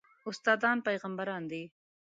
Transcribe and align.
استادان 0.29 0.77
پېغمبران 0.85 1.43
دي 1.51 1.63